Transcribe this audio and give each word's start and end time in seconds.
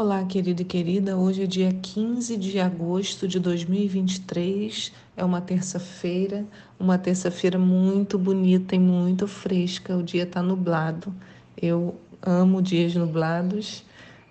Olá, 0.00 0.24
querido 0.24 0.62
e 0.62 0.64
querida. 0.64 1.16
Hoje 1.16 1.42
é 1.42 1.46
dia 1.48 1.72
15 1.72 2.36
de 2.36 2.60
agosto 2.60 3.26
de 3.26 3.40
2023. 3.40 4.92
É 5.16 5.24
uma 5.24 5.40
terça-feira, 5.40 6.46
uma 6.78 6.96
terça-feira 6.96 7.58
muito 7.58 8.16
bonita 8.16 8.76
e 8.76 8.78
muito 8.78 9.26
fresca. 9.26 9.96
O 9.96 10.02
dia 10.04 10.22
está 10.22 10.40
nublado. 10.40 11.12
Eu 11.60 11.96
amo 12.22 12.62
dias 12.62 12.94
nublados. 12.94 13.84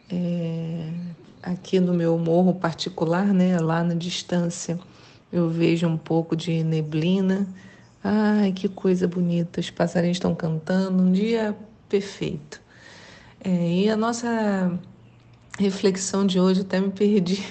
É... 0.09 0.89
Aqui 1.43 1.81
no 1.81 1.93
meu 1.93 2.17
morro 2.17 2.53
particular, 2.53 3.25
né, 3.33 3.59
lá 3.59 3.83
na 3.83 3.93
distância, 3.93 4.79
eu 5.33 5.49
vejo 5.49 5.85
um 5.85 5.97
pouco 5.97 6.33
de 6.33 6.63
neblina. 6.63 7.45
Ai, 8.01 8.53
que 8.53 8.69
coisa 8.69 9.05
bonita! 9.05 9.59
Os 9.59 9.69
passarinhos 9.69 10.15
estão 10.15 10.33
cantando. 10.33 11.03
Um 11.03 11.11
dia 11.11 11.53
perfeito. 11.89 12.61
É, 13.43 13.69
e 13.69 13.89
a 13.89 13.97
nossa 13.97 14.79
reflexão 15.57 16.25
de 16.25 16.39
hoje, 16.39 16.61
até 16.61 16.79
me 16.79 16.91
perdi 16.91 17.43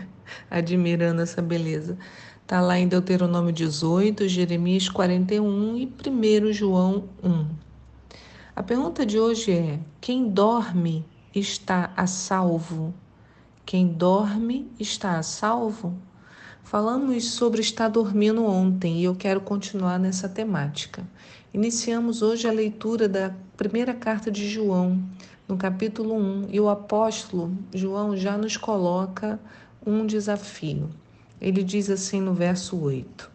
admirando 0.50 1.22
essa 1.22 1.40
beleza. 1.40 1.96
Está 2.42 2.60
lá 2.60 2.78
em 2.78 2.88
Deuteronômio 2.88 3.52
18, 3.52 4.28
Jeremias 4.28 4.88
41 4.88 5.76
e 5.76 5.86
1 5.86 6.52
João 6.52 7.04
1. 7.22 7.46
A 8.54 8.62
pergunta 8.62 9.06
de 9.06 9.18
hoje 9.18 9.52
é: 9.52 9.78
quem 10.00 10.28
dorme 10.28 11.04
está 11.34 11.92
a 11.96 12.06
salvo? 12.06 12.92
Quem 13.64 13.86
dorme 13.86 14.70
está 14.78 15.18
a 15.18 15.22
salvo? 15.22 15.96
Falamos 16.62 17.30
sobre 17.32 17.60
estar 17.60 17.88
dormindo 17.88 18.44
ontem 18.44 19.00
e 19.00 19.04
eu 19.04 19.14
quero 19.14 19.40
continuar 19.40 19.98
nessa 19.98 20.28
temática. 20.28 21.06
Iniciamos 21.54 22.22
hoje 22.22 22.48
a 22.48 22.50
leitura 22.50 23.06
da 23.06 23.34
primeira 23.58 23.92
carta 23.92 24.30
de 24.30 24.48
João 24.48 24.98
no 25.46 25.54
capítulo 25.54 26.14
1, 26.16 26.46
e 26.50 26.58
o 26.58 26.66
apóstolo 26.66 27.52
João 27.74 28.16
já 28.16 28.38
nos 28.38 28.56
coloca 28.56 29.38
um 29.84 30.06
desafio. 30.06 30.88
Ele 31.38 31.62
diz 31.62 31.90
assim 31.90 32.22
no 32.22 32.32
verso 32.32 32.80
8: 32.80 33.30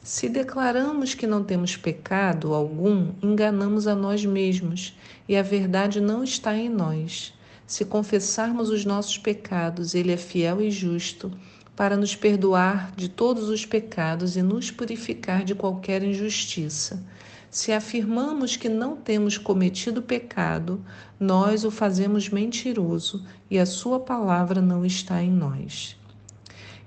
Se 0.00 0.28
declaramos 0.28 1.12
que 1.12 1.26
não 1.26 1.42
temos 1.42 1.76
pecado 1.76 2.54
algum, 2.54 3.10
enganamos 3.20 3.88
a 3.88 3.96
nós 3.96 4.24
mesmos, 4.24 4.96
e 5.28 5.36
a 5.36 5.42
verdade 5.42 6.00
não 6.00 6.22
está 6.22 6.56
em 6.56 6.68
nós. 6.68 7.34
Se 7.66 7.84
confessarmos 7.84 8.70
os 8.70 8.84
nossos 8.84 9.18
pecados, 9.18 9.92
ele 9.92 10.12
é 10.12 10.16
fiel 10.16 10.62
e 10.62 10.70
justo 10.70 11.32
para 11.74 11.96
nos 11.96 12.14
perdoar 12.14 12.92
de 12.94 13.08
todos 13.08 13.48
os 13.48 13.66
pecados 13.66 14.36
e 14.36 14.42
nos 14.42 14.70
purificar 14.70 15.42
de 15.42 15.56
qualquer 15.56 16.04
injustiça. 16.04 17.02
Se 17.50 17.72
afirmamos 17.72 18.56
que 18.56 18.68
não 18.68 18.96
temos 18.96 19.38
cometido 19.38 20.02
pecado, 20.02 20.84
nós 21.18 21.64
o 21.64 21.70
fazemos 21.70 22.28
mentiroso 22.28 23.24
e 23.50 23.58
a 23.58 23.66
sua 23.66 24.00
palavra 24.00 24.60
não 24.60 24.84
está 24.84 25.22
em 25.22 25.30
nós. 25.30 25.96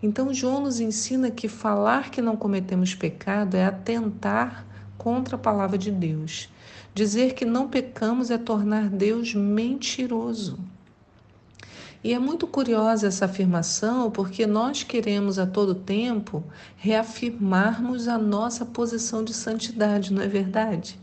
Então, 0.02 0.34
João 0.34 0.62
nos 0.62 0.80
ensina 0.80 1.30
que 1.30 1.48
falar 1.48 2.10
que 2.10 2.22
não 2.22 2.38
cometemos 2.38 2.96
pecado 2.96 3.56
é 3.56 3.66
atentar 3.66 4.66
contra 4.98 5.36
a 5.36 5.40
palavra 5.40 5.78
de 5.78 5.92
Deus. 5.92 6.50
Dizer 6.94 7.34
que 7.34 7.46
não 7.46 7.68
pecamos 7.68 8.32
é 8.32 8.38
tornar 8.38 8.90
Deus 8.90 9.34
mentiroso. 9.34 10.60
E 12.02 12.14
é 12.14 12.20
muito 12.20 12.48
curiosa 12.48 13.08
essa 13.08 13.26
afirmação 13.26 14.10
porque 14.10 14.48
nós 14.48 14.84
queremos 14.84 15.38
a 15.38 15.46
todo 15.46 15.76
tempo 15.76 16.44
reafirmarmos 16.78 18.08
a 18.08 18.18
nossa 18.18 18.66
posição 18.66 19.22
de 19.24 19.34
santidade, 19.34 20.14
não 20.14 20.22
é 20.22 20.28
verdade? 20.28 20.98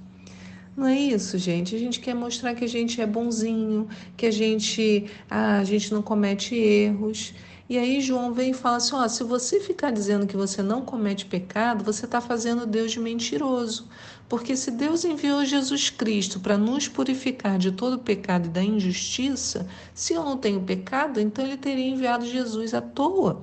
Não 0.75 0.87
é 0.87 0.99
isso, 0.99 1.37
gente. 1.39 1.75
A 1.75 1.79
gente 1.79 2.01
quer 2.01 2.15
mostrar 2.15 2.55
que 2.55 2.65
a 2.65 2.69
gente 2.69 3.01
é 3.01 3.07
bonzinho, 3.07 3.89
que 4.17 4.27
a 4.27 4.31
gente, 4.31 5.11
ah, 5.31 5.59
a 5.59 5.65
gente 5.65 5.93
não 5.93 6.03
comete 6.03 6.55
erros. 6.55 7.35
E 7.69 7.79
aí 7.79 8.01
João 8.01 8.33
vem 8.33 8.51
e 8.51 8.55
fala 8.55 8.77
assim: 8.77 8.95
ó, 8.95 9.09
se 9.09 9.25
você 9.25 9.59
ficar 9.59 9.91
dizendo 9.91 10.27
que 10.27 10.37
você 10.37 10.63
não 10.63 10.83
comete 10.83 11.27
pecado, 11.27 11.83
você 11.83 12.05
está 12.05 12.21
fazendo 12.21 12.67
Deus 12.67 12.93
de 12.93 13.01
mentiroso. 13.01 13.89
Porque 14.29 14.57
se 14.57 14.73
Deus 14.73 15.05
enviou 15.05 15.45
Jesus 15.45 15.89
Cristo 15.89 16.41
para 16.41 16.59
nos 16.59 16.89
purificar 16.89 17.59
de 17.59 17.71
todo 17.71 17.99
pecado 17.99 18.47
e 18.47 18.51
da 18.51 18.63
injustiça, 18.63 19.69
se 19.95 20.15
eu 20.15 20.25
não 20.25 20.37
tenho 20.37 20.61
pecado, 20.61 21.21
então 21.21 21.45
ele 21.45 21.57
teria 21.57 21.89
enviado 21.89 22.27
Jesus 22.27 22.75
à 22.75 22.81
toa. 22.81 23.43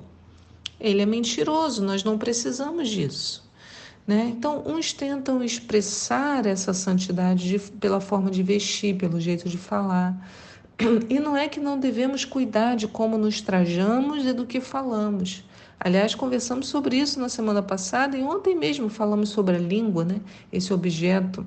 Ele 0.78 1.00
é 1.00 1.06
mentiroso, 1.06 1.82
nós 1.82 2.04
não 2.04 2.18
precisamos 2.18 2.90
disso. 2.90 3.42
Né? 4.06 4.34
Então, 4.36 4.62
uns 4.66 4.92
tentam 4.92 5.42
expressar 5.42 6.44
essa 6.44 6.74
santidade 6.74 7.48
de, 7.48 7.58
pela 7.58 8.00
forma 8.00 8.30
de 8.30 8.42
vestir, 8.42 8.96
pelo 8.96 9.18
jeito 9.18 9.48
de 9.48 9.56
falar. 9.56 10.28
E 11.08 11.18
não 11.18 11.36
é 11.36 11.48
que 11.48 11.60
não 11.60 11.78
devemos 11.78 12.24
cuidar 12.24 12.74
de 12.74 12.86
como 12.86 13.16
nos 13.16 13.40
trajamos 13.40 14.26
e 14.26 14.32
do 14.32 14.44
que 14.44 14.60
falamos. 14.60 15.42
Aliás, 15.78 16.14
conversamos 16.14 16.68
sobre 16.68 16.96
isso 16.96 17.20
na 17.20 17.28
semana 17.28 17.62
passada 17.62 18.16
e 18.16 18.22
ontem 18.22 18.54
mesmo 18.54 18.88
falamos 18.88 19.28
sobre 19.28 19.56
a 19.56 19.58
língua, 19.58 20.04
né? 20.04 20.20
Esse 20.52 20.72
objeto, 20.72 21.46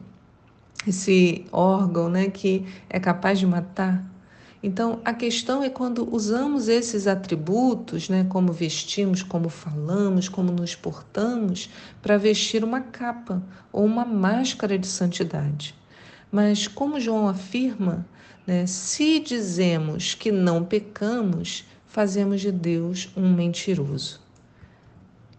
esse 0.88 1.46
órgão, 1.52 2.10
né, 2.10 2.30
que 2.30 2.66
é 2.90 3.00
capaz 3.00 3.40
de 3.40 3.48
matar. 3.48 4.04
Então, 4.62 5.00
a 5.06 5.14
questão 5.14 5.64
é 5.64 5.70
quando 5.70 6.08
usamos 6.14 6.68
esses 6.68 7.08
atributos, 7.08 8.10
né, 8.10 8.26
como 8.28 8.52
vestimos, 8.52 9.24
como 9.24 9.50
falamos, 9.50 10.28
como 10.28 10.52
nos 10.52 10.76
portamos, 10.76 11.70
para 12.02 12.18
vestir 12.18 12.64
uma 12.64 12.82
capa 12.82 13.42
ou 13.72 13.86
uma 13.86 14.04
máscara 14.04 14.78
de 14.78 14.88
santidade. 14.88 15.76
Mas, 16.32 16.68
como 16.68 17.00
João 17.00 17.28
afirma, 17.28 18.06
né? 18.48 18.66
Se 18.66 19.20
dizemos 19.20 20.14
que 20.14 20.32
não 20.32 20.64
pecamos, 20.64 21.66
fazemos 21.98 22.42
de 22.42 22.52
Deus 22.52 23.10
um 23.18 23.34
mentiroso. 23.34 24.22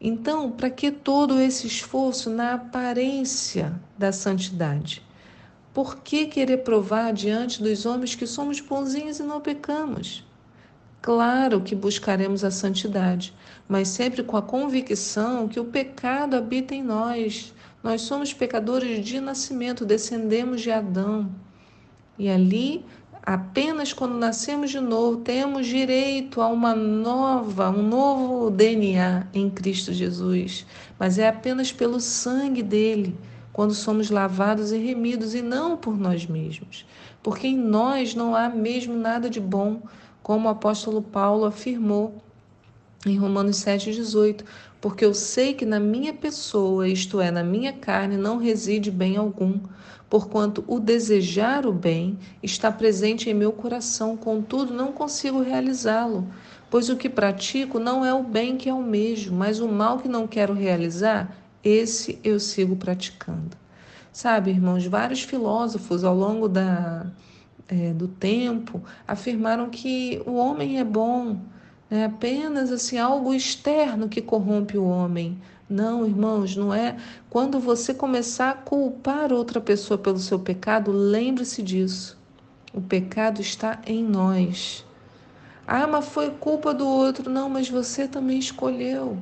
Então, 0.00 0.50
para 0.50 0.68
que 0.68 0.90
todo 0.90 1.40
esse 1.40 1.68
esforço 1.68 2.28
na 2.30 2.54
aparência 2.54 3.80
da 3.96 4.10
santidade? 4.10 5.00
Por 5.72 5.98
que 5.98 6.26
querer 6.26 6.64
provar 6.64 7.12
diante 7.12 7.62
dos 7.62 7.86
homens 7.86 8.16
que 8.16 8.26
somos 8.26 8.58
bonzinhos 8.58 9.20
e 9.20 9.22
não 9.22 9.40
pecamos? 9.40 10.26
Claro 11.00 11.60
que 11.60 11.76
buscaremos 11.76 12.42
a 12.42 12.50
santidade, 12.50 13.32
mas 13.68 13.86
sempre 13.86 14.24
com 14.24 14.36
a 14.36 14.42
convicção 14.42 15.46
que 15.46 15.60
o 15.60 15.64
pecado 15.64 16.34
habita 16.34 16.74
em 16.74 16.82
nós. 16.82 17.54
Nós 17.84 18.00
somos 18.00 18.34
pecadores 18.34 19.06
de 19.06 19.20
nascimento, 19.20 19.86
descendemos 19.86 20.60
de 20.60 20.72
Adão. 20.72 21.30
E 22.18 22.28
ali, 22.28 22.84
apenas 23.28 23.92
quando 23.92 24.16
nascemos 24.16 24.70
de 24.70 24.80
novo, 24.80 25.18
temos 25.18 25.66
direito 25.66 26.40
a 26.40 26.48
uma 26.48 26.74
nova, 26.74 27.68
um 27.68 27.82
novo 27.82 28.50
DNA 28.50 29.26
em 29.34 29.50
Cristo 29.50 29.92
Jesus. 29.92 30.64
Mas 30.98 31.18
é 31.18 31.28
apenas 31.28 31.70
pelo 31.70 32.00
sangue 32.00 32.62
dele, 32.62 33.14
quando 33.52 33.74
somos 33.74 34.08
lavados 34.08 34.72
e 34.72 34.78
remidos, 34.78 35.34
e 35.34 35.42
não 35.42 35.76
por 35.76 35.94
nós 35.94 36.24
mesmos. 36.24 36.86
Porque 37.22 37.48
em 37.48 37.58
nós 37.58 38.14
não 38.14 38.34
há 38.34 38.48
mesmo 38.48 38.96
nada 38.96 39.28
de 39.28 39.40
bom, 39.40 39.82
como 40.22 40.48
o 40.48 40.50
apóstolo 40.50 41.02
Paulo 41.02 41.44
afirmou 41.44 42.24
em 43.10 43.16
Romanos 43.16 43.56
7,18, 43.56 44.44
porque 44.80 45.04
eu 45.04 45.12
sei 45.12 45.54
que 45.54 45.66
na 45.66 45.80
minha 45.80 46.12
pessoa, 46.12 46.88
isto 46.88 47.20
é, 47.20 47.30
na 47.30 47.42
minha 47.42 47.72
carne, 47.72 48.16
não 48.16 48.38
reside 48.38 48.90
bem 48.90 49.16
algum, 49.16 49.58
porquanto 50.08 50.64
o 50.66 50.78
desejar 50.78 51.66
o 51.66 51.72
bem 51.72 52.18
está 52.42 52.70
presente 52.70 53.28
em 53.28 53.34
meu 53.34 53.52
coração, 53.52 54.16
contudo 54.16 54.72
não 54.72 54.92
consigo 54.92 55.42
realizá-lo, 55.42 56.26
pois 56.70 56.88
o 56.88 56.96
que 56.96 57.08
pratico 57.08 57.78
não 57.78 58.04
é 58.04 58.14
o 58.14 58.22
bem 58.22 58.56
que 58.56 58.70
almejo, 58.70 59.32
mas 59.32 59.60
o 59.60 59.68
mal 59.68 59.98
que 59.98 60.08
não 60.08 60.26
quero 60.26 60.54
realizar, 60.54 61.36
esse 61.62 62.18
eu 62.22 62.38
sigo 62.38 62.76
praticando. 62.76 63.56
Sabe, 64.12 64.50
irmãos, 64.50 64.86
vários 64.86 65.22
filósofos 65.22 66.02
ao 66.02 66.14
longo 66.14 66.48
da, 66.48 67.06
é, 67.68 67.92
do 67.92 68.08
tempo 68.08 68.82
afirmaram 69.06 69.68
que 69.68 70.22
o 70.26 70.34
homem 70.34 70.80
é 70.80 70.84
bom, 70.84 71.38
é 71.90 72.04
apenas 72.04 72.70
assim 72.70 72.98
algo 72.98 73.32
externo 73.32 74.08
que 74.08 74.20
corrompe 74.20 74.76
o 74.76 74.84
homem. 74.84 75.40
Não, 75.68 76.06
irmãos, 76.06 76.56
não 76.56 76.72
é. 76.72 76.96
Quando 77.30 77.58
você 77.58 77.94
começar 77.94 78.50
a 78.50 78.54
culpar 78.54 79.32
outra 79.32 79.60
pessoa 79.60 79.96
pelo 79.98 80.18
seu 80.18 80.38
pecado, 80.38 80.90
lembre-se 80.90 81.62
disso. 81.62 82.18
O 82.72 82.80
pecado 82.80 83.40
está 83.40 83.80
em 83.86 84.02
nós. 84.02 84.84
Ah, 85.66 85.86
mas 85.86 86.06
foi 86.06 86.30
culpa 86.30 86.72
do 86.72 86.86
outro. 86.86 87.30
Não, 87.30 87.48
mas 87.48 87.68
você 87.68 88.06
também 88.06 88.38
escolheu. 88.38 89.18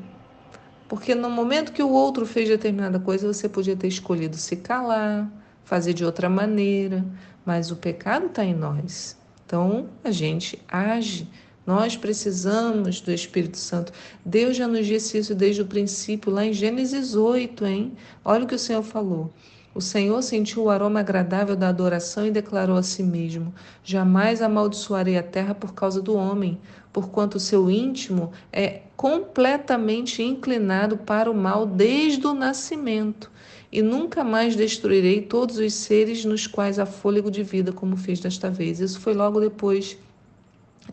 Porque 0.88 1.14
no 1.14 1.28
momento 1.28 1.72
que 1.72 1.82
o 1.82 1.90
outro 1.90 2.24
fez 2.24 2.48
determinada 2.48 3.00
coisa, 3.00 3.32
você 3.32 3.48
podia 3.48 3.76
ter 3.76 3.88
escolhido 3.88 4.36
se 4.36 4.56
calar, 4.56 5.28
fazer 5.64 5.92
de 5.92 6.04
outra 6.04 6.28
maneira. 6.28 7.04
Mas 7.44 7.70
o 7.70 7.76
pecado 7.76 8.26
está 8.26 8.44
em 8.44 8.54
nós. 8.54 9.16
Então 9.44 9.88
a 10.04 10.10
gente 10.10 10.60
age 10.68 11.28
nós 11.66 11.96
precisamos 11.96 13.00
do 13.00 13.10
Espírito 13.10 13.58
Santo. 13.58 13.92
Deus 14.24 14.56
já 14.56 14.68
nos 14.68 14.86
disse 14.86 15.18
isso 15.18 15.34
desde 15.34 15.62
o 15.62 15.66
princípio, 15.66 16.30
lá 16.30 16.46
em 16.46 16.52
Gênesis 16.52 17.16
8, 17.16 17.66
hein? 17.66 17.92
Olha 18.24 18.44
o 18.44 18.46
que 18.46 18.54
o 18.54 18.58
Senhor 18.58 18.84
falou. 18.84 19.32
O 19.74 19.80
Senhor 19.82 20.22
sentiu 20.22 20.62
o 20.62 20.70
aroma 20.70 21.00
agradável 21.00 21.54
da 21.54 21.68
adoração 21.68 22.26
e 22.26 22.30
declarou 22.30 22.78
a 22.78 22.82
si 22.82 23.02
mesmo: 23.02 23.52
Jamais 23.84 24.40
amaldiçoarei 24.40 25.18
a 25.18 25.22
terra 25.22 25.54
por 25.54 25.74
causa 25.74 26.00
do 26.00 26.14
homem, 26.14 26.58
porquanto 26.92 27.34
o 27.34 27.40
seu 27.40 27.70
íntimo 27.70 28.32
é 28.50 28.80
completamente 28.96 30.22
inclinado 30.22 30.96
para 30.96 31.30
o 31.30 31.34
mal 31.34 31.66
desde 31.66 32.26
o 32.26 32.32
nascimento. 32.32 33.30
E 33.70 33.82
nunca 33.82 34.24
mais 34.24 34.56
destruirei 34.56 35.20
todos 35.20 35.58
os 35.58 35.74
seres 35.74 36.24
nos 36.24 36.46
quais 36.46 36.78
há 36.78 36.86
fôlego 36.86 37.30
de 37.30 37.42
vida, 37.42 37.70
como 37.70 37.98
fiz 37.98 38.18
desta 38.18 38.48
vez. 38.48 38.80
Isso 38.80 38.98
foi 38.98 39.12
logo 39.12 39.40
depois 39.40 39.98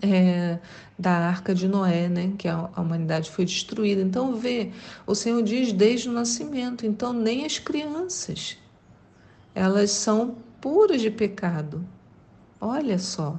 é, 0.02 0.60
da 0.98 1.12
arca 1.12 1.54
de 1.54 1.68
Noé, 1.68 2.08
né? 2.10 2.34
Que 2.38 2.48
a, 2.48 2.70
a 2.74 2.82
humanidade 2.82 3.30
foi 3.30 3.46
destruída. 3.46 4.02
Então, 4.02 4.36
vê, 4.36 4.72
o 5.06 5.16
Senhor 5.16 5.42
diz 5.44 5.72
desde 5.72 6.10
o 6.10 6.14
nascimento. 6.14 6.86
Então, 6.86 7.14
nem 7.14 7.46
as 7.46 7.60
crianças 7.60 8.58
elas 9.56 9.92
são 9.92 10.36
puras 10.60 11.02
de 11.02 11.12
pecado. 11.12 11.86
Olha 12.60 12.98
só, 12.98 13.38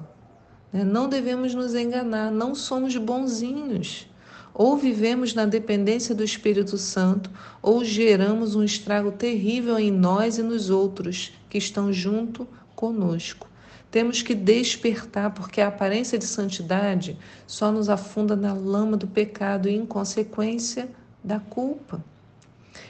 né? 0.73 0.85
não 0.85 1.09
devemos 1.09 1.55
nos 1.55 1.75
enganar, 1.75 2.31
não 2.31 2.55
somos 2.55 2.97
bonzinhos. 2.97 4.06
Ou 4.53 4.77
vivemos 4.77 5.35
na 5.35 5.47
dependência 5.47 6.15
do 6.15 6.23
Espírito 6.23 6.79
Santo, 6.79 7.29
ou 7.61 7.85
geramos 7.85 8.55
um 8.55 8.62
estrago 8.62 9.11
terrível 9.11 9.77
em 9.79 9.91
nós 9.91 10.39
e 10.39 10.43
nos 10.43 10.71
outros 10.71 11.33
que 11.51 11.59
estão 11.59 11.93
junto 11.93 12.47
conosco. 12.77 13.49
Temos 13.94 14.23
que 14.23 14.35
despertar, 14.35 15.31
porque 15.31 15.61
a 15.61 15.69
aparência 15.69 16.19
de 16.19 16.25
santidade 16.25 17.17
só 17.46 17.70
nos 17.70 17.88
afunda 17.88 18.35
na 18.35 18.52
lama 18.52 18.96
do 18.96 19.06
pecado 19.06 19.69
e, 19.69 19.76
em 19.76 19.87
consequência, 19.87 20.88
da 21.23 21.38
culpa. 21.38 22.05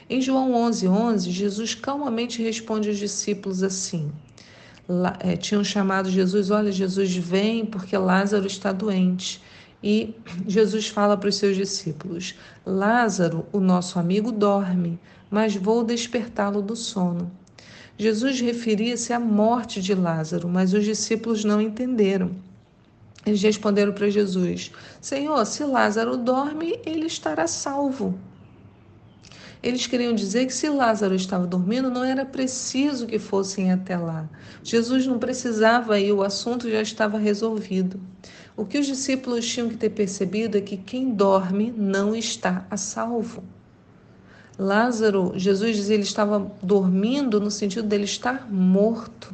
Em 0.09 0.19
João 0.19 0.55
11, 0.55 0.87
11, 0.87 1.29
Jesus 1.29 1.75
calmamente 1.75 2.41
responde 2.41 2.89
aos 2.89 2.97
discípulos 2.97 3.61
assim. 3.61 4.11
Lá, 4.89 5.15
é, 5.19 5.37
tinham 5.37 5.63
chamado 5.63 6.09
Jesus, 6.09 6.49
olha, 6.49 6.71
Jesus 6.71 7.15
vem 7.15 7.67
porque 7.67 7.95
Lázaro 7.95 8.47
está 8.47 8.71
doente. 8.71 9.39
E 9.83 10.15
Jesus 10.47 10.87
fala 10.87 11.15
para 11.15 11.29
os 11.29 11.35
seus 11.35 11.55
discípulos: 11.55 12.33
Lázaro, 12.65 13.45
o 13.53 13.59
nosso 13.59 13.99
amigo, 13.99 14.31
dorme, 14.31 14.99
mas 15.29 15.55
vou 15.55 15.83
despertá-lo 15.83 16.63
do 16.63 16.75
sono. 16.75 17.31
Jesus 17.97 18.41
referia-se 18.41 19.13
à 19.13 19.19
morte 19.19 19.81
de 19.81 19.95
Lázaro, 19.95 20.49
mas 20.49 20.73
os 20.73 20.83
discípulos 20.83 21.45
não 21.45 21.61
entenderam. 21.61 22.31
Eles 23.25 23.41
responderam 23.41 23.93
para 23.93 24.09
Jesus: 24.09 24.71
Senhor, 24.99 25.45
se 25.45 25.63
Lázaro 25.63 26.17
dorme, 26.17 26.79
ele 26.85 27.05
estará 27.05 27.47
salvo. 27.47 28.17
Eles 29.63 29.87
queriam 29.87 30.13
dizer 30.13 30.45
que 30.45 30.53
se 30.53 30.69
Lázaro 30.69 31.15
estava 31.15 31.47
dormindo, 31.47 31.89
não 31.89 32.03
era 32.03 32.23
preciso 32.23 33.07
que 33.07 33.17
fossem 33.17 33.71
até 33.71 33.97
lá. 33.97 34.29
Jesus 34.63 35.07
não 35.07 35.17
precisava 35.17 35.99
ir, 35.99 36.11
o 36.11 36.21
assunto 36.21 36.69
já 36.69 36.81
estava 36.81 37.17
resolvido. 37.17 37.99
O 38.55 38.63
que 38.63 38.77
os 38.77 38.85
discípulos 38.85 39.47
tinham 39.47 39.69
que 39.69 39.77
ter 39.77 39.89
percebido 39.89 40.57
é 40.57 40.61
que 40.61 40.77
quem 40.77 41.11
dorme 41.11 41.73
não 41.75 42.15
está 42.15 42.65
a 42.69 42.77
salvo. 42.77 43.43
Lázaro, 44.57 45.33
Jesus 45.35 45.75
dizia, 45.75 45.95
ele 45.95 46.03
estava 46.03 46.49
dormindo 46.61 47.41
no 47.41 47.51
sentido 47.51 47.87
dele 47.87 48.05
estar 48.05 48.49
morto. 48.49 49.33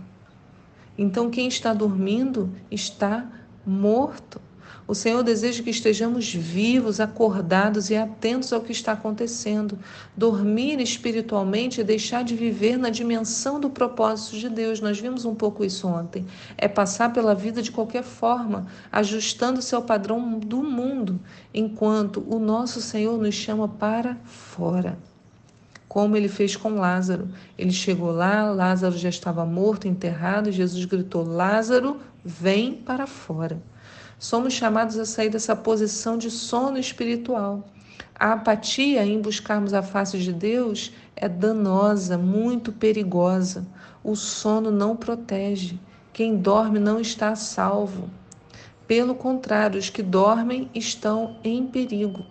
Então, 0.98 1.30
quem 1.30 1.48
está 1.48 1.74
dormindo 1.74 2.50
está 2.72 3.30
morto. 3.66 4.42
O 4.88 4.96
Senhor 4.96 5.24
deseja 5.24 5.62
que 5.62 5.70
estejamos 5.70 6.34
vivos, 6.34 7.00
acordados 7.00 7.92
e 7.92 7.96
atentos 7.96 8.52
ao 8.52 8.62
que 8.62 8.72
está 8.72 8.94
acontecendo. 8.94 9.78
Dormir 10.18 10.82
espiritualmente 10.82 11.80
é 11.80 11.84
deixar 11.84 12.24
de 12.24 12.36
viver 12.36 12.78
na 12.78 12.90
dimensão 12.90 13.60
do 13.60 13.70
propósito 13.70 14.38
de 14.38 14.50
Deus. 14.50 14.82
Nós 14.82 15.00
vimos 15.00 15.24
um 15.24 15.36
pouco 15.36 15.64
isso 15.64 15.88
ontem. 15.88 16.26
É 16.58 16.68
passar 16.68 17.14
pela 17.14 17.36
vida 17.36 17.62
de 17.62 17.72
qualquer 17.72 18.04
forma, 18.04 18.66
ajustando-se 18.92 19.74
ao 19.76 19.84
padrão 19.84 20.40
do 20.40 20.64
mundo, 20.64 21.20
enquanto 21.54 22.26
o 22.28 22.40
nosso 22.40 22.82
Senhor 22.82 23.18
nos 23.20 23.36
chama 23.36 23.68
para 23.68 24.18
fora 24.26 25.11
como 25.92 26.16
ele 26.16 26.30
fez 26.30 26.56
com 26.56 26.76
Lázaro. 26.76 27.28
Ele 27.58 27.74
chegou 27.74 28.14
lá, 28.14 28.50
Lázaro 28.50 28.98
já 28.98 29.10
estava 29.10 29.46
morto, 29.46 29.90
enterrado, 29.90 30.48
e 30.48 30.54
Jesus 30.54 30.86
gritou: 30.86 31.22
Lázaro, 31.22 32.00
vem 32.24 32.76
para 32.76 33.06
fora. 33.06 33.62
Somos 34.18 34.54
chamados 34.54 34.98
a 34.98 35.04
sair 35.04 35.30
dessa 35.30 35.54
posição 35.54 36.18
de 36.18 36.32
sono 36.32 36.78
espiritual. 36.78 37.68
A 38.18 38.32
apatia 38.32 39.06
em 39.06 39.20
buscarmos 39.20 39.74
a 39.74 39.84
face 39.84 40.18
de 40.18 40.32
Deus 40.32 40.94
é 41.14 41.28
danosa, 41.28 42.18
muito 42.18 42.72
perigosa. 42.72 43.68
O 44.02 44.16
sono 44.16 44.72
não 44.72 44.96
protege. 44.96 45.78
Quem 46.14 46.38
dorme 46.38 46.80
não 46.80 47.02
está 47.02 47.36
salvo. 47.36 48.10
Pelo 48.88 49.14
contrário, 49.14 49.78
os 49.78 49.90
que 49.90 50.02
dormem 50.02 50.70
estão 50.74 51.36
em 51.44 51.68
perigo. 51.68 52.26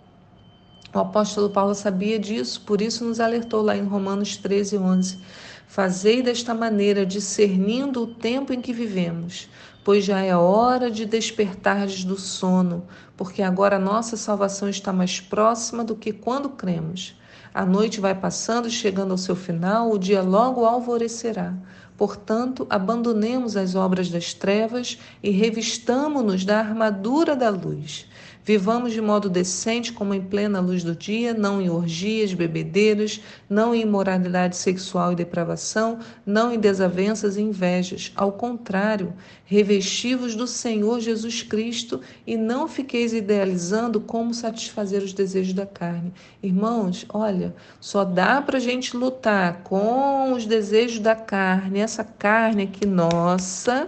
O 0.93 0.99
apóstolo 0.99 1.49
Paulo 1.49 1.73
sabia 1.73 2.19
disso, 2.19 2.61
por 2.65 2.81
isso 2.81 3.05
nos 3.05 3.21
alertou 3.21 3.61
lá 3.61 3.77
em 3.77 3.85
Romanos 3.85 4.35
13, 4.35 4.77
11. 4.77 5.19
Fazei 5.65 6.21
desta 6.21 6.53
maneira, 6.53 7.05
discernindo 7.05 8.03
o 8.03 8.07
tempo 8.07 8.51
em 8.51 8.59
que 8.59 8.73
vivemos, 8.73 9.47
pois 9.85 10.03
já 10.03 10.19
é 10.19 10.35
hora 10.35 10.91
de 10.91 11.05
despertardes 11.05 12.03
do 12.03 12.17
sono, 12.19 12.85
porque 13.15 13.41
agora 13.41 13.77
a 13.77 13.79
nossa 13.79 14.17
salvação 14.17 14.67
está 14.67 14.91
mais 14.91 15.21
próxima 15.21 15.81
do 15.81 15.95
que 15.95 16.11
quando 16.11 16.49
cremos. 16.49 17.15
A 17.53 17.65
noite 17.65 18.01
vai 18.01 18.13
passando, 18.13 18.69
chegando 18.69 19.11
ao 19.11 19.17
seu 19.17 19.35
final, 19.35 19.91
o 19.91 19.97
dia 19.97 20.21
logo 20.21 20.65
alvorecerá. 20.65 21.53
Portanto, 21.97 22.65
abandonemos 22.69 23.55
as 23.55 23.75
obras 23.75 24.09
das 24.09 24.33
trevas 24.33 24.97
e 25.21 25.29
revistamo-nos 25.29 26.43
da 26.43 26.59
armadura 26.59 27.35
da 27.35 27.49
luz. 27.49 28.07
Vivamos 28.43 28.91
de 28.91 29.01
modo 29.01 29.29
decente, 29.29 29.93
como 29.93 30.13
em 30.13 30.21
plena 30.21 30.59
luz 30.59 30.83
do 30.83 30.95
dia, 30.95 31.33
não 31.33 31.61
em 31.61 31.69
orgias, 31.69 32.33
bebedeiras, 32.33 33.21
não 33.49 33.73
em 33.75 33.81
imoralidade 33.81 34.57
sexual 34.57 35.11
e 35.11 35.15
depravação, 35.15 35.99
não 36.25 36.51
em 36.51 36.59
desavenças 36.59 37.37
e 37.37 37.41
invejas. 37.41 38.11
Ao 38.15 38.31
contrário, 38.31 39.13
revestivos 39.45 40.35
do 40.35 40.47
Senhor 40.47 40.99
Jesus 40.99 41.43
Cristo 41.43 42.01
e 42.25 42.35
não 42.35 42.67
fiqueis 42.67 43.13
idealizando 43.13 44.01
como 44.01 44.33
satisfazer 44.33 45.03
os 45.03 45.13
desejos 45.13 45.53
da 45.53 45.65
carne. 45.65 46.11
Irmãos, 46.41 47.05
olha, 47.09 47.53
só 47.79 48.03
dá 48.03 48.41
para 48.41 48.57
a 48.57 48.61
gente 48.61 48.97
lutar 48.97 49.61
com 49.63 50.33
os 50.33 50.47
desejos 50.47 50.99
da 50.99 51.15
carne, 51.15 51.79
essa 51.79 52.03
carne 52.03 52.63
aqui 52.63 52.85
nossa 52.85 53.87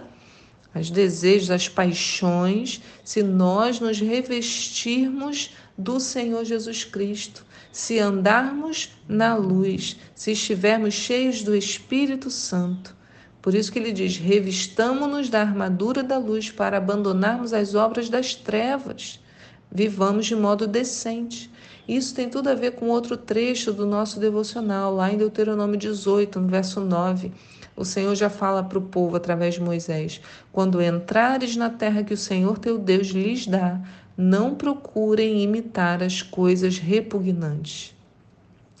os 0.74 0.90
desejos, 0.90 1.50
as 1.50 1.68
paixões, 1.68 2.80
se 3.04 3.22
nós 3.22 3.78
nos 3.78 4.00
revestirmos 4.00 5.50
do 5.78 6.00
Senhor 6.00 6.44
Jesus 6.44 6.84
Cristo, 6.84 7.44
se 7.72 7.98
andarmos 7.98 8.90
na 9.08 9.34
luz, 9.34 9.96
se 10.14 10.32
estivermos 10.32 10.94
cheios 10.94 11.42
do 11.42 11.54
Espírito 11.54 12.30
Santo. 12.30 12.94
Por 13.40 13.54
isso 13.54 13.70
que 13.70 13.78
ele 13.78 13.92
diz: 13.92 14.16
revistamo-nos 14.16 15.28
da 15.28 15.40
armadura 15.40 16.02
da 16.02 16.18
luz 16.18 16.50
para 16.50 16.78
abandonarmos 16.78 17.52
as 17.52 17.74
obras 17.74 18.08
das 18.08 18.34
trevas. 18.34 19.20
Vivamos 19.70 20.26
de 20.26 20.36
modo 20.36 20.66
decente. 20.66 21.50
Isso 21.86 22.14
tem 22.14 22.28
tudo 22.28 22.48
a 22.48 22.54
ver 22.54 22.72
com 22.72 22.88
outro 22.88 23.16
trecho 23.16 23.72
do 23.72 23.84
nosso 23.84 24.18
devocional, 24.18 24.94
lá 24.94 25.12
em 25.12 25.18
Deuteronômio 25.18 25.76
18, 25.76 26.40
no 26.40 26.48
verso 26.48 26.80
9 26.80 27.32
o 27.76 27.84
Senhor 27.84 28.14
já 28.14 28.30
fala 28.30 28.62
para 28.62 28.78
o 28.78 28.82
povo 28.82 29.16
através 29.16 29.54
de 29.54 29.60
Moisés: 29.60 30.20
quando 30.52 30.82
entrares 30.82 31.56
na 31.56 31.70
terra 31.70 32.04
que 32.04 32.14
o 32.14 32.18
Senhor 32.18 32.58
teu 32.58 32.78
Deus 32.78 33.08
lhes 33.08 33.46
dá, 33.46 33.80
não 34.16 34.54
procurem 34.54 35.42
imitar 35.42 36.02
as 36.02 36.22
coisas 36.22 36.78
repugnantes. 36.78 37.94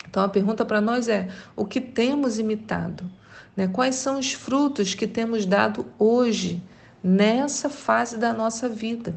Então 0.08 0.22
a 0.22 0.28
pergunta 0.28 0.64
para 0.64 0.80
nós 0.80 1.08
é: 1.08 1.28
o 1.56 1.64
que 1.64 1.80
temos 1.80 2.38
imitado? 2.38 3.10
Né? 3.56 3.66
Quais 3.66 3.96
são 3.96 4.18
os 4.18 4.32
frutos 4.32 4.94
que 4.94 5.06
temos 5.06 5.44
dado 5.44 5.86
hoje, 5.98 6.62
nessa 7.02 7.68
fase 7.68 8.16
da 8.16 8.32
nossa 8.32 8.68
vida? 8.68 9.14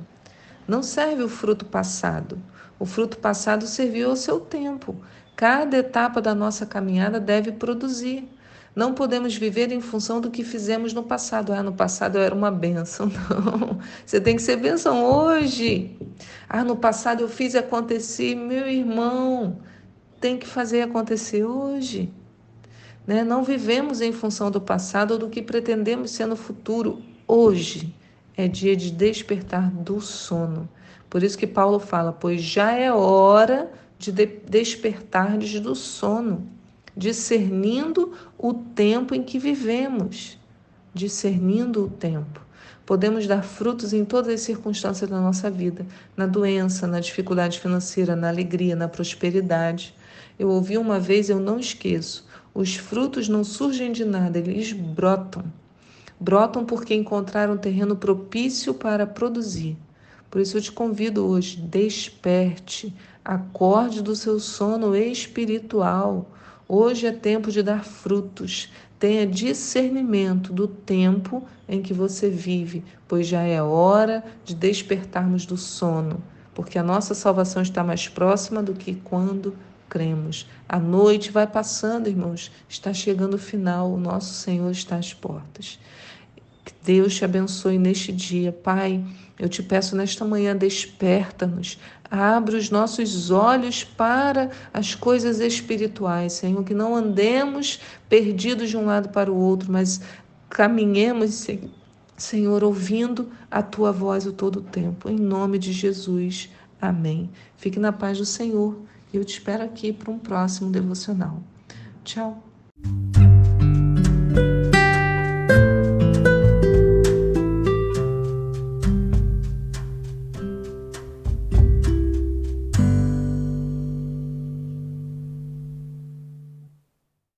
Não 0.68 0.82
serve 0.84 1.24
o 1.24 1.30
fruto 1.30 1.66
passado. 1.66 2.38
O 2.80 2.86
fruto 2.86 3.18
passado 3.18 3.66
serviu 3.66 4.10
ao 4.10 4.16
seu 4.16 4.40
tempo. 4.40 4.96
Cada 5.36 5.78
etapa 5.78 6.20
da 6.20 6.34
nossa 6.34 6.66
caminhada 6.66 7.20
deve 7.20 7.52
produzir. 7.52 8.28
Não 8.78 8.94
podemos 8.94 9.36
viver 9.36 9.72
em 9.72 9.82
função 9.82 10.22
do 10.22 10.30
que 10.30 10.44
fizemos 10.44 10.94
no 10.94 11.02
passado. 11.02 11.52
Ah, 11.52 11.64
no 11.64 11.74
passado 11.74 12.20
eu 12.20 12.22
era 12.22 12.36
uma 12.36 12.52
benção. 12.52 13.08
Não. 13.28 13.80
Você 14.06 14.22
tem 14.22 14.36
que 14.36 14.42
ser 14.44 14.58
benção 14.58 15.04
hoje. 15.04 15.98
Ah, 16.48 16.64
no 16.64 16.76
passado 16.76 17.22
eu 17.22 17.28
fiz 17.28 17.56
acontecer. 17.56 18.36
Meu 18.36 18.70
irmão, 18.70 19.58
tem 20.22 20.38
que 20.38 20.46
fazer 20.46 20.84
acontecer 20.84 21.44
hoje. 21.44 22.14
Né? 23.08 23.24
Não 23.24 23.44
vivemos 23.44 24.00
em 24.00 24.12
função 24.12 24.52
do 24.52 24.62
passado 24.62 25.14
ou 25.14 25.18
do 25.18 25.28
que 25.28 25.42
pretendemos 25.42 26.12
ser 26.12 26.28
no 26.28 26.36
futuro. 26.36 27.02
Hoje 27.28 27.92
é 28.38 28.48
dia 28.48 28.76
de 28.76 28.92
despertar 28.92 29.72
do 29.72 30.00
sono. 30.00 30.70
Por 31.10 31.24
isso 31.24 31.36
que 31.36 31.48
Paulo 31.48 31.80
fala: 31.80 32.14
pois 32.14 32.44
já 32.44 32.74
é 32.74 32.94
hora 32.94 33.72
de 33.98 34.12
despertar 34.12 35.36
do 35.36 35.74
sono. 35.74 36.57
Discernindo 36.98 38.14
o 38.38 38.54
tempo 38.54 39.14
em 39.14 39.22
que 39.22 39.38
vivemos. 39.38 40.38
Discernindo 40.94 41.86
o 41.86 41.90
tempo. 41.90 42.42
Podemos 42.86 43.28
dar 43.28 43.44
frutos 43.44 43.94
em 43.94 44.04
todas 44.04 44.34
as 44.34 44.42
circunstâncias 44.42 45.10
da 45.10 45.20
nossa 45.20 45.52
vida, 45.52 45.86
na 46.16 46.26
doença, 46.26 46.88
na 46.88 47.00
dificuldade 47.00 47.60
financeira, 47.60 48.16
na 48.16 48.30
alegria, 48.30 48.76
na 48.76 48.88
prosperidade. 48.88 49.94
Eu 50.40 50.50
ouvi 50.50 50.78
uma 50.78 51.00
vez, 51.00 51.30
eu 51.30 51.40
não 51.40 51.60
esqueço: 51.60 52.26
os 52.54 52.76
frutos 52.76 53.30
não 53.30 53.44
surgem 53.44 53.92
de 53.92 54.04
nada, 54.04 54.40
eles 54.40 54.72
brotam. 54.72 55.44
Brotam 56.20 56.66
porque 56.66 56.96
encontraram 56.96 57.58
terreno 57.58 57.96
propício 57.96 58.74
para 58.74 59.06
produzir. 59.06 59.78
Por 60.32 60.42
isso 60.42 60.58
eu 60.58 60.62
te 60.62 60.72
convido 60.72 61.26
hoje, 61.28 61.58
desperte, 61.58 62.94
acorde 63.24 64.02
do 64.02 64.16
seu 64.16 64.40
sono 64.40 64.96
espiritual. 64.96 66.32
Hoje 66.70 67.08
é 67.08 67.14
tempo 67.14 67.50
de 67.50 67.64
dar 67.64 67.86
frutos. 67.86 68.70
Tenha 69.00 69.26
discernimento 69.26 70.52
do 70.52 70.68
tempo 70.68 71.48
em 71.66 71.82
que 71.82 71.94
você 71.94 72.30
vive, 72.30 72.84
pois 73.08 73.26
já 73.26 73.42
é 73.42 73.62
hora 73.62 74.22
de 74.44 74.54
despertarmos 74.54 75.46
do 75.46 75.56
sono, 75.56 76.22
porque 76.54 76.78
a 76.78 76.84
nossa 76.84 77.14
salvação 77.14 77.62
está 77.62 77.86
mais 77.86 78.10
próxima 78.10 78.62
do 78.62 78.74
que 78.74 78.96
quando 78.96 79.56
cremos. 79.88 80.46
A 80.68 80.78
noite 80.78 81.32
vai 81.32 81.48
passando, 81.48 82.10
irmãos, 82.10 82.52
está 82.68 82.94
chegando 82.94 83.36
o 83.36 83.40
final, 83.40 83.94
o 83.94 84.00
nosso 84.00 84.34
Senhor 84.34 84.70
está 84.70 84.98
às 84.98 85.14
portas. 85.14 85.80
Que 86.68 86.74
Deus 86.84 87.16
te 87.16 87.24
abençoe 87.24 87.78
neste 87.78 88.12
dia, 88.12 88.52
Pai. 88.52 89.02
Eu 89.40 89.48
te 89.48 89.64
peço 89.64 89.96
nesta 89.96 90.26
manhã, 90.26 90.54
desperta-nos, 90.54 91.80
abre 92.12 92.58
os 92.58 92.70
nossos 92.70 93.32
olhos 93.32 93.86
para 93.86 94.52
as 94.74 94.94
coisas 94.94 95.40
espirituais, 95.40 96.34
Senhor, 96.34 96.62
que 96.66 96.74
não 96.74 96.94
andemos 96.94 97.80
perdidos 98.10 98.70
de 98.70 98.76
um 98.76 98.86
lado 98.86 99.08
para 99.08 99.32
o 99.32 99.38
outro, 99.38 99.72
mas 99.72 100.02
caminhemos, 100.50 101.48
Senhor, 102.18 102.66
ouvindo 102.66 103.30
a 103.50 103.64
tua 103.64 103.94
voz 103.94 104.26
o 104.26 104.34
todo 104.34 104.58
o 104.58 104.62
tempo. 104.62 105.10
Em 105.10 105.16
nome 105.16 105.58
de 105.58 105.72
Jesus. 105.72 106.50
Amém. 106.82 107.30
Fique 107.56 107.80
na 107.80 107.94
paz 107.94 108.18
do 108.18 108.26
Senhor. 108.26 108.78
Eu 109.14 109.24
te 109.24 109.36
espero 109.36 109.64
aqui 109.64 109.94
para 109.94 110.12
um 110.12 110.20
próximo 110.20 110.70
devocional. 110.70 111.42
Tchau. 112.04 112.44